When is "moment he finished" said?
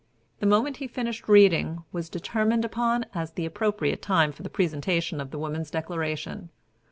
0.47-1.29